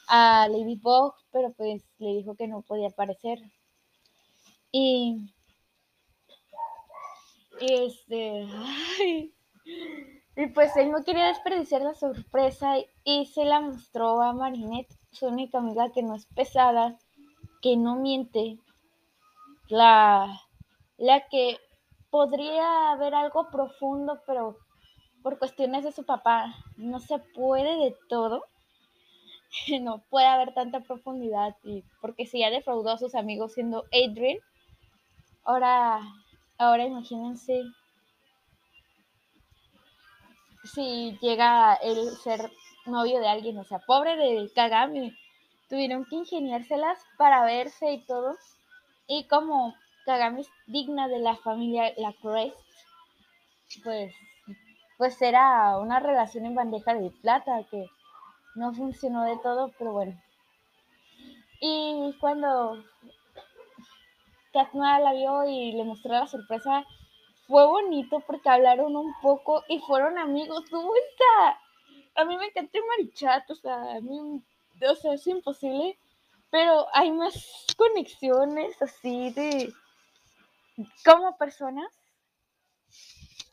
a 0.08 0.46
Ladybug, 0.46 1.14
pero 1.32 1.54
pues 1.54 1.82
le 1.98 2.16
dijo 2.16 2.34
que 2.34 2.46
no 2.46 2.60
podía 2.60 2.88
aparecer. 2.88 3.38
Y, 4.70 5.16
y 7.62 7.72
este, 7.72 8.46
y 10.36 10.46
pues 10.48 10.76
él 10.76 10.90
no 10.90 11.02
quería 11.02 11.28
desperdiciar 11.28 11.80
la 11.80 11.94
sorpresa 11.94 12.74
y 13.02 13.24
se 13.24 13.46
la 13.46 13.60
mostró 13.60 14.20
a 14.20 14.34
Marinette, 14.34 14.94
su 15.12 15.28
única 15.28 15.56
amiga 15.56 15.90
que 15.92 16.02
no 16.02 16.14
es 16.14 16.26
pesada, 16.26 16.98
que 17.62 17.78
no 17.78 17.96
miente, 17.96 18.58
la, 19.68 20.42
la 20.98 21.26
que 21.30 21.56
podría 22.10 22.90
haber 22.90 23.14
algo 23.14 23.48
profundo, 23.50 24.20
pero 24.26 24.58
por 25.24 25.38
cuestiones 25.38 25.84
de 25.84 25.90
su 25.90 26.04
papá 26.04 26.54
no 26.76 27.00
se 27.00 27.18
puede 27.18 27.78
de 27.78 27.96
todo. 28.08 28.44
No 29.80 30.02
puede 30.10 30.26
haber 30.26 30.52
tanta 30.52 30.80
profundidad 30.80 31.56
y 31.62 31.84
porque 32.00 32.26
si 32.26 32.40
ya 32.40 32.50
defraudó 32.50 32.90
a 32.90 32.98
sus 32.98 33.14
amigos 33.14 33.54
siendo 33.54 33.84
Adrian, 33.92 34.38
ahora, 35.44 36.00
ahora 36.58 36.84
imagínense 36.84 37.62
si 40.64 41.16
llega 41.22 41.74
el 41.74 42.10
ser 42.16 42.50
novio 42.84 43.20
de 43.20 43.28
alguien, 43.28 43.56
o 43.58 43.64
sea, 43.64 43.78
pobre 43.78 44.16
de 44.16 44.50
Kagami, 44.52 45.16
tuvieron 45.68 46.04
que 46.04 46.16
ingeniárselas 46.16 46.98
para 47.16 47.44
verse 47.44 47.92
y 47.92 48.04
todo. 48.04 48.36
Y 49.06 49.28
como 49.28 49.76
Kagami 50.04 50.40
es 50.40 50.50
digna 50.66 51.06
de 51.06 51.20
la 51.20 51.36
familia 51.36 51.94
La 51.96 52.12
Crest, 52.12 52.56
pues, 53.84 54.12
pues 55.04 55.20
era 55.20 55.76
una 55.76 56.00
relación 56.00 56.46
en 56.46 56.54
bandeja 56.54 56.94
de 56.94 57.10
plata 57.10 57.62
que 57.70 57.90
no 58.54 58.72
funcionó 58.72 59.24
de 59.24 59.36
todo, 59.42 59.70
pero 59.78 59.92
bueno. 59.92 60.18
Y 61.60 62.16
cuando 62.20 62.82
Katma 64.54 64.98
la 65.00 65.12
vio 65.12 65.44
y 65.44 65.72
le 65.72 65.84
mostró 65.84 66.12
la 66.12 66.26
sorpresa, 66.26 66.86
fue 67.46 67.66
bonito 67.66 68.20
porque 68.20 68.48
hablaron 68.48 68.96
un 68.96 69.12
poco 69.20 69.62
y 69.68 69.78
fueron 69.80 70.16
amigos. 70.16 70.64
¿Cómo 70.70 70.90
está? 70.96 71.60
A 72.14 72.24
mí 72.24 72.38
me 72.38 72.46
encanta 72.46 72.78
marichat, 72.96 73.50
o 73.50 73.54
sea, 73.56 73.96
a 73.96 74.00
mí, 74.00 74.42
o 74.88 74.94
sea, 74.94 75.12
es 75.12 75.26
imposible, 75.26 75.98
pero 76.50 76.86
hay 76.94 77.12
más 77.12 77.66
conexiones 77.76 78.80
así 78.80 79.28
de 79.34 79.70
como 81.04 81.36
personas, 81.36 81.92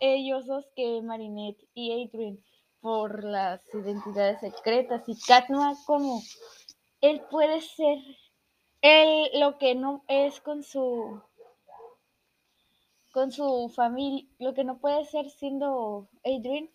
ellos 0.02 0.48
dos 0.48 0.66
que 0.76 1.02
Marinette 1.02 1.64
y 1.74 1.92
Adrian 2.04 2.44
por 2.82 3.24
las 3.24 3.62
identidades 3.74 4.40
secretas 4.42 5.08
y 5.08 5.16
Katma 5.16 5.76
como 5.86 6.22
él 7.00 7.22
puede 7.30 7.62
ser 7.62 8.00
él 8.82 9.30
lo 9.40 9.60
que 9.60 9.76
no 9.76 10.04
es 10.08 10.42
con 10.42 10.64
su 10.64 11.22
con 13.14 13.32
su 13.32 13.72
familia, 13.76 14.26
lo 14.40 14.54
que 14.54 14.64
no 14.64 14.80
puede 14.80 15.06
ser 15.06 15.30
siendo 15.30 16.08
Adrian. 16.24 16.70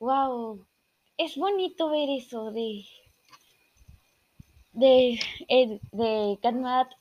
Wow, 0.00 0.66
es 1.16 1.36
bonito 1.36 1.90
ver 1.90 2.08
eso 2.10 2.50
de 2.50 2.84
de, 4.72 5.20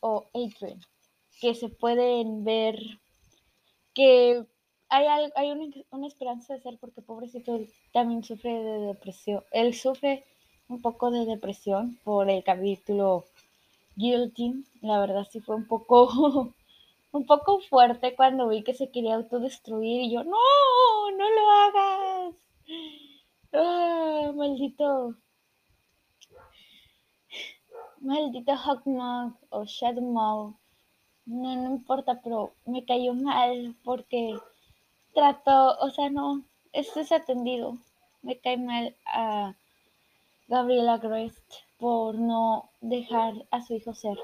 o 0.02 0.26
Adrian, 0.34 0.82
que 1.40 1.54
se 1.56 1.70
pueden 1.70 2.44
ver 2.44 2.78
que 3.94 4.46
hay, 4.90 5.30
hay 5.36 5.52
una, 5.52 5.66
una, 5.92 6.08
esperanza 6.08 6.54
de 6.54 6.62
ser 6.62 6.78
porque 6.80 7.02
pobrecito 7.02 7.60
también 7.94 8.24
sufre 8.24 8.52
de 8.52 8.80
depresión. 8.88 9.44
Él 9.52 9.74
sufre 9.74 10.24
un 10.68 10.82
poco 10.82 11.12
de 11.12 11.26
depresión 11.26 12.00
por 12.04 12.30
el 12.30 12.44
capítulo 12.44 13.26
Guilty. 13.96 14.66
La 14.82 15.00
verdad 15.00 15.28
sí 15.30 15.40
fue 15.40 15.56
un 15.56 15.68
poco 15.68 16.54
un 17.12 17.26
poco 17.26 17.60
fuerte 17.62 18.16
cuando 18.16 18.48
vi 18.50 18.64
que 18.64 18.74
se 18.74 18.92
quería 18.92 19.16
autodestruir 19.16 20.02
y 20.02 20.12
yo, 20.12 20.24
no, 20.24 21.12
no 21.18 21.30
lo 21.30 21.50
hagas. 21.50 22.36
Ah, 23.54 24.32
maldito. 24.36 25.16
Maldito 28.00 28.54
Hawkmoth 28.56 29.36
o 29.50 29.66
Shadowmoth. 29.66 30.56
No, 31.26 31.56
no 31.56 31.72
importa, 31.72 32.22
pero 32.24 32.54
me 32.66 32.86
cayó 32.86 33.14
mal 33.14 33.76
porque 33.84 34.38
trató, 35.18 35.76
o 35.80 35.90
sea, 35.90 36.12
no, 36.12 36.44
es 36.74 36.94
desatendido. 36.94 37.76
Me 38.22 38.38
cae 38.38 38.58
mal 38.58 38.96
a 39.08 39.56
Gabriela 40.48 41.00
Grest 41.00 41.42
por 41.80 42.14
no 42.14 42.70
dejar 42.82 43.34
a 43.50 43.66
su 43.66 43.74
hijo 43.74 43.96
ser, 43.96 44.20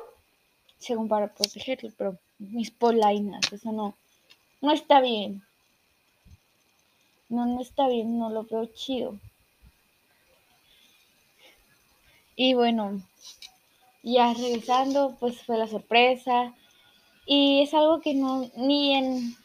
según 0.78 1.08
para 1.08 1.34
protegerlo, 1.34 1.90
pero 1.98 2.20
mis 2.38 2.70
polainas, 2.70 3.52
eso 3.52 3.72
no, 3.72 3.96
no 4.62 4.72
está 4.72 5.02
bien. 5.02 5.42
No, 7.28 7.48
no 7.48 7.62
está 7.62 7.88
bien, 7.88 8.20
no 8.20 8.30
lo 8.30 8.44
veo 8.44 8.68
chido. 8.68 9.18
Y 12.36 12.54
bueno, 12.54 13.02
ya 14.04 14.32
regresando, 14.36 15.18
pues 15.20 15.42
fue 15.42 15.58
la 15.58 15.68
sorpresa. 15.68 16.54
Y 17.26 17.64
es 17.64 17.74
algo 17.74 18.00
que 18.00 18.14
no, 18.14 18.52
ni 18.56 18.94
en, 18.96 19.36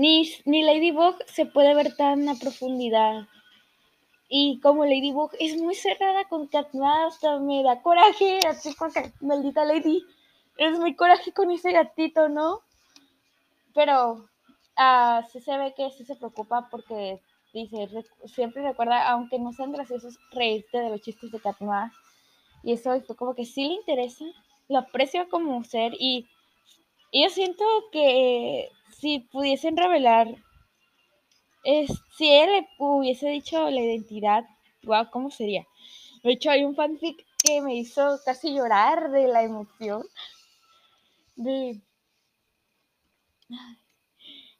ni, 0.00 0.32
ni 0.46 0.62
Ladybug 0.62 1.16
se 1.26 1.44
puede 1.44 1.74
ver 1.74 1.94
tan 1.94 2.26
a 2.30 2.34
profundidad. 2.34 3.28
Y 4.30 4.58
como 4.60 4.86
Ladybug 4.86 5.32
es 5.38 5.60
muy 5.60 5.74
cerrada 5.74 6.24
con 6.24 6.46
Catma, 6.46 7.06
hasta 7.06 7.38
me 7.38 7.62
da 7.62 7.82
coraje, 7.82 8.38
así 8.48 8.74
con 8.74 8.90
que 8.92 9.12
maldita 9.20 9.64
Lady 9.66 10.02
es 10.56 10.78
muy 10.78 10.94
coraje 10.94 11.32
con 11.32 11.50
ese 11.50 11.72
gatito, 11.72 12.30
¿no? 12.30 12.62
Pero 13.74 14.12
uh, 14.78 15.28
se 15.28 15.58
ve 15.58 15.74
que 15.76 15.90
sí 15.90 16.04
se 16.06 16.16
preocupa 16.16 16.68
porque 16.70 17.20
dice, 17.52 17.86
siempre 18.24 18.62
recuerda, 18.62 19.06
aunque 19.10 19.38
no 19.38 19.52
sean 19.52 19.72
graciosos, 19.72 20.18
reírte 20.32 20.78
de 20.78 20.88
los 20.88 21.02
chistes 21.02 21.30
de 21.30 21.40
Katma. 21.40 21.92
Y 22.62 22.72
eso 22.72 22.98
fue 23.02 23.16
como 23.16 23.34
que 23.34 23.44
sí 23.44 23.68
le 23.68 23.74
interesa, 23.74 24.24
lo 24.68 24.78
aprecia 24.78 25.28
como 25.28 25.62
ser 25.64 25.92
y, 25.98 26.26
yo 27.12 27.30
siento 27.30 27.64
que 27.92 28.68
si 28.90 29.20
pudiesen 29.20 29.76
revelar, 29.76 30.28
es, 31.64 31.90
si 32.16 32.30
él 32.30 32.66
hubiese 32.78 33.28
dicho 33.28 33.68
la 33.70 33.80
identidad, 33.80 34.44
wow, 34.84 35.10
¿cómo 35.10 35.30
sería? 35.30 35.66
De 36.22 36.32
hecho, 36.32 36.50
hay 36.50 36.64
un 36.64 36.74
fanfic 36.74 37.24
que 37.42 37.60
me 37.60 37.74
hizo 37.76 38.18
casi 38.24 38.54
llorar 38.54 39.10
de 39.10 39.28
la 39.28 39.42
emoción 39.42 40.02
de 41.36 41.80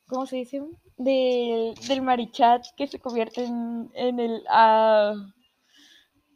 ¿cómo 0.06 0.26
se 0.26 0.36
dice? 0.36 0.62
del 0.96 2.02
marichat 2.02 2.64
que 2.76 2.86
se 2.86 2.98
convierte 2.98 3.44
en, 3.44 3.90
en 3.94 4.20
el 4.20 4.42
uh, 4.50 5.14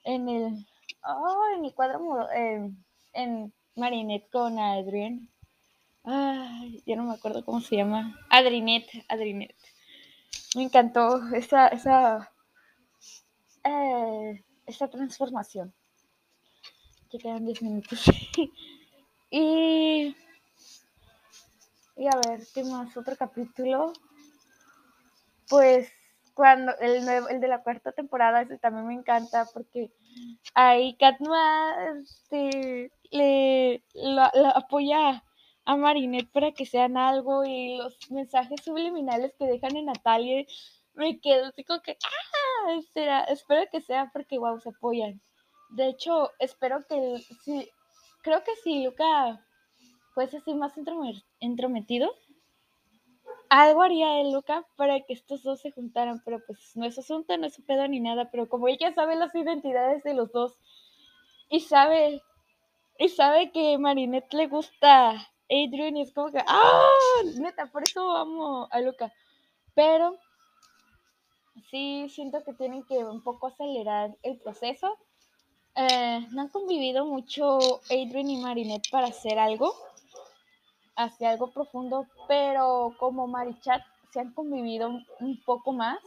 en 0.05 0.29
el 0.29 0.67
oh, 1.07 1.43
en 1.57 1.65
el 1.65 1.75
cuadro 1.75 2.29
en 3.13 3.53
Marinette 3.77 4.31
con 4.31 4.59
Adrian 4.59 5.29
Ay, 6.05 6.83
ya 6.85 6.97
no 6.97 7.05
me 7.05 7.15
acuerdo 7.15 7.45
cómo 7.45 7.63
se 7.63 7.77
llama. 7.77 8.19
Adrinet, 8.29 8.87
Adrinet. 9.09 9.57
Me 10.55 10.65
encantó 10.65 11.27
esa, 11.35 11.69
esa, 11.69 12.31
eh, 13.65 14.45
esa 14.67 14.89
transformación. 14.89 15.75
Ya 17.11 17.19
quedan 17.19 17.47
10 17.47 17.63
minutos. 17.63 18.05
y, 19.31 20.15
y 21.97 22.07
a 22.07 22.17
ver, 22.29 22.47
¿qué 22.53 22.65
más? 22.65 22.95
Otro 22.99 23.17
capítulo. 23.17 23.95
Pues 25.49 25.91
cuando 26.35 26.77
el, 26.81 27.05
nuevo, 27.07 27.29
el 27.29 27.41
de 27.41 27.49
la 27.49 27.63
cuarta 27.63 27.93
temporada, 27.93 28.43
ese 28.43 28.59
también 28.59 28.87
me 28.87 28.95
encanta 28.95 29.47
porque 29.55 29.91
ahí 30.53 30.97
Katma 30.99 31.75
este, 31.99 32.93
le 33.11 33.83
la 33.95 34.27
apoya 34.55 35.25
a 35.65 35.77
Marinette 35.77 36.31
para 36.31 36.53
que 36.53 36.67
sean 36.67 36.97
algo 36.97 37.45
y 37.45 37.77
los 37.77 38.11
mensajes 38.11 38.63
subliminales 38.63 39.35
que 39.39 39.47
dejan 39.47 39.77
en 39.77 39.87
Natalia 39.87 40.45
me 40.95 41.19
quedo 41.21 41.47
así 41.47 41.65
como 41.65 41.81
que 41.81 41.97
ah 42.05 42.81
será, 42.93 43.25
espero 43.25 43.69
que 43.71 43.81
sea 43.81 44.11
porque 44.13 44.39
wow 44.39 44.61
se 44.61 44.71
apoyan 44.71 45.21
de 45.71 45.89
hecho 45.89 46.31
espero 46.39 46.81
que 46.89 47.19
sí 47.45 47.69
creo 48.23 48.43
que 48.45 48.55
si 48.63 48.85
Luca 48.85 49.45
fuese 50.15 50.39
así 50.39 50.55
más 50.55 50.75
entrometido 51.41 52.15
algo 53.49 53.83
haría 53.83 54.21
él, 54.21 54.33
Luca, 54.33 54.67
para 54.77 55.01
que 55.01 55.13
estos 55.13 55.43
dos 55.43 55.61
se 55.61 55.71
juntaran, 55.71 56.21
pero 56.25 56.41
pues 56.47 56.75
no 56.75 56.87
es 56.87 56.99
asunto, 56.99 57.37
no 57.37 57.47
es 57.47 57.55
su 57.55 57.65
pedo 57.65 57.87
ni 57.87 58.01
nada, 58.01 58.31
pero 58.31 58.49
como 58.49 58.69
ella 58.69 58.93
sabe 58.93 59.17
las 59.17 59.35
identidades 59.35 60.03
de 60.03 60.15
los 60.15 60.33
dos 60.33 60.57
y 61.49 61.61
sabe, 61.61 62.23
y 62.99 63.09
sabe 63.09 63.53
que 63.53 63.79
Marinette 63.79 64.33
le 64.35 64.49
gusta 64.49 65.29
Adrian 65.51 65.97
y 65.97 66.03
es 66.03 66.13
como 66.13 66.31
que, 66.31 66.43
¡ah! 66.47 66.89
Neta, 67.37 67.67
por 67.67 67.83
eso 67.83 68.17
amo 68.17 68.69
a 68.71 68.81
Luca. 68.81 69.13
Pero 69.75 70.17
sí 71.71 72.09
siento 72.09 72.43
que 72.45 72.55
tienen 72.55 72.85
que 72.85 73.05
un 73.05 73.23
poco 73.23 73.49
acelerar 73.49 74.17
el 74.23 74.39
proceso. 74.39 74.99
Eh, 75.77 76.27
no 76.31 76.43
han 76.43 76.49
convivido 76.49 77.05
mucho 77.05 77.59
Adrian 77.87 78.31
y 78.31 78.37
Marinette 78.37 78.91
para 78.91 79.09
hacer 79.09 79.39
algo 79.39 79.75
hacia 80.97 81.31
algo 81.31 81.51
profundo, 81.51 82.07
pero 82.29 82.95
como 82.99 83.27
Marichat 83.27 83.83
se 84.13 84.21
han 84.21 84.33
convivido 84.33 84.91
un, 85.21 85.43
poco 85.45 85.73
más. 85.73 85.99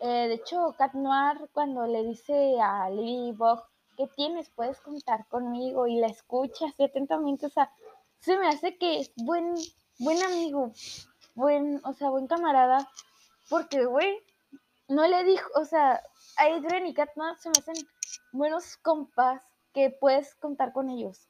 Eh, 0.00 0.28
de 0.28 0.34
hecho, 0.34 0.74
Cat 0.76 0.92
Noir 0.92 1.48
cuando 1.52 1.86
le 1.86 2.04
dice 2.04 2.60
a 2.60 2.90
Lily 2.90 3.32
Bog, 3.32 3.62
¿qué 3.96 4.06
tienes? 4.08 4.50
Puedes 4.50 4.78
contar 4.80 5.26
conmigo 5.28 5.86
y 5.86 5.96
la 5.96 6.08
escucha 6.08 6.66
atentamente, 6.78 7.46
o 7.46 7.50
sea, 7.50 7.72
se 8.20 8.38
me 8.38 8.48
hace 8.48 8.76
que 8.78 9.00
es 9.00 9.12
buen, 9.16 9.54
buen 9.98 10.22
amigo, 10.22 10.72
buen, 11.34 11.80
o 11.84 11.92
sea, 11.92 12.10
buen 12.10 12.26
camarada, 12.26 12.88
porque, 13.48 13.84
güey, 13.84 14.18
no 14.88 15.06
le 15.06 15.24
dijo, 15.24 15.48
o 15.54 15.64
sea, 15.64 16.02
a 16.36 16.44
Adrian 16.44 16.86
y 16.86 16.94
Noir 17.16 17.36
se 17.38 17.48
me 17.50 17.58
hacen 17.58 17.86
buenos 18.32 18.76
compas 18.78 19.42
que 19.72 19.90
puedes 19.90 20.34
contar 20.36 20.72
con 20.72 20.88
ellos 20.90 21.28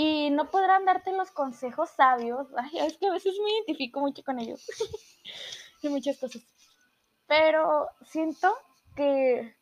y 0.00 0.30
no 0.30 0.48
podrán 0.48 0.84
darte 0.84 1.10
los 1.10 1.32
consejos 1.32 1.90
sabios. 1.90 2.46
Ay, 2.56 2.86
es 2.86 2.96
que 2.98 3.08
a 3.08 3.12
veces 3.12 3.34
me 3.42 3.50
identifico 3.50 3.98
mucho 3.98 4.22
con 4.22 4.38
ellos. 4.38 4.64
de 5.82 5.88
muchas 5.88 6.18
cosas. 6.18 6.40
Pero 7.26 7.88
siento 8.04 8.56
que, 8.94 9.56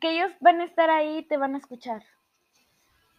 que 0.00 0.10
ellos 0.12 0.30
van 0.38 0.60
a 0.60 0.64
estar 0.64 0.88
ahí 0.88 1.18
y 1.18 1.26
te 1.26 1.36
van 1.36 1.56
a 1.56 1.58
escuchar. 1.58 2.04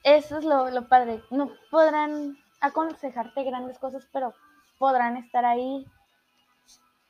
Eso 0.04 0.38
es 0.38 0.46
lo, 0.46 0.70
lo 0.72 0.88
padre. 0.88 1.22
No 1.32 1.52
podrán 1.70 2.38
aconsejarte 2.62 3.44
grandes 3.44 3.78
cosas, 3.80 4.08
pero 4.14 4.34
podrán 4.80 5.18
estar 5.18 5.46
ahí. 5.46 5.86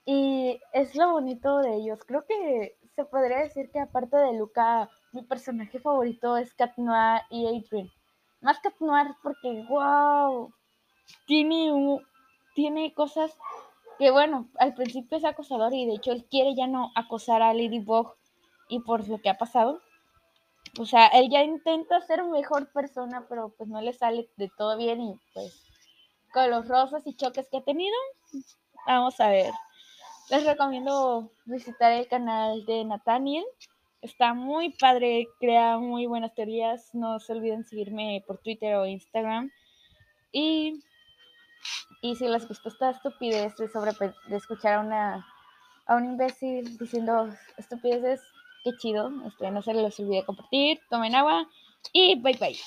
Y 0.05 0.59
es 0.73 0.95
lo 0.95 1.11
bonito 1.11 1.59
de 1.59 1.75
ellos. 1.75 1.99
Creo 2.05 2.25
que 2.25 2.77
se 2.95 3.05
podría 3.05 3.39
decir 3.39 3.69
que 3.71 3.79
aparte 3.79 4.17
de 4.17 4.33
Luca, 4.33 4.89
mi 5.11 5.23
personaje 5.23 5.79
favorito 5.79 6.37
es 6.37 6.53
Cat 6.55 6.77
Noir 6.77 7.21
y 7.29 7.45
Adrian 7.45 7.91
más 8.41 8.59
que 8.59 8.69
Noir 8.79 9.15
porque, 9.21 9.65
wow, 9.69 10.51
tiene, 11.25 11.71
un, 11.71 12.03
tiene 12.55 12.93
cosas 12.93 13.37
que, 13.97 14.11
bueno, 14.11 14.49
al 14.57 14.73
principio 14.73 15.17
es 15.17 15.25
acosador 15.25 15.73
y 15.73 15.85
de 15.85 15.95
hecho 15.95 16.11
él 16.11 16.25
quiere 16.29 16.55
ya 16.55 16.67
no 16.67 16.91
acosar 16.95 17.41
a 17.41 17.53
Ladybug 17.53 18.15
y 18.67 18.79
por 18.79 19.07
lo 19.07 19.19
que 19.19 19.29
ha 19.29 19.37
pasado. 19.37 19.79
O 20.79 20.85
sea, 20.85 21.07
él 21.07 21.29
ya 21.29 21.43
intenta 21.43 22.01
ser 22.01 22.23
mejor 22.23 22.71
persona, 22.71 23.25
pero 23.27 23.49
pues 23.57 23.69
no 23.69 23.81
le 23.81 23.93
sale 23.93 24.29
de 24.37 24.49
todo 24.57 24.77
bien 24.77 25.01
y 25.01 25.15
pues 25.33 25.67
con 26.33 26.49
los 26.49 26.67
rosas 26.67 27.05
y 27.05 27.15
choques 27.15 27.47
que 27.49 27.57
ha 27.57 27.63
tenido, 27.63 27.95
vamos 28.87 29.19
a 29.19 29.29
ver. 29.29 29.51
Les 30.29 30.45
recomiendo 30.45 31.29
visitar 31.43 31.91
el 31.91 32.07
canal 32.07 32.65
de 32.65 32.85
Nathaniel. 32.85 33.43
Está 34.01 34.33
muy 34.33 34.69
padre, 34.69 35.27
crea 35.41 35.77
muy 35.77 36.05
buenas 36.05 36.33
teorías. 36.33 36.95
No 36.95 37.19
se 37.19 37.33
olviden 37.33 37.65
seguirme 37.65 38.23
por 38.25 38.37
Twitter 38.37 38.75
o 38.75 38.85
Instagram. 38.85 39.51
Y, 40.31 40.81
y 42.01 42.15
si 42.15 42.29
les 42.29 42.47
gustó 42.47 42.69
esta 42.69 42.91
estupidez 42.91 43.57
de, 43.57 43.67
sobre, 43.67 43.91
de 44.27 44.37
escuchar 44.37 44.75
a, 44.75 44.79
una, 44.79 45.27
a 45.85 45.95
un 45.97 46.05
imbécil 46.05 46.77
diciendo 46.77 47.29
estupideces, 47.57 48.21
qué 48.63 48.71
chido. 48.77 49.11
Este, 49.27 49.51
no 49.51 49.61
se 49.61 49.73
les 49.73 49.99
olvide 49.99 50.25
compartir, 50.25 50.79
tomen 50.89 51.15
agua 51.15 51.47
y 51.93 52.19
bye 52.21 52.37
bye. 52.39 52.57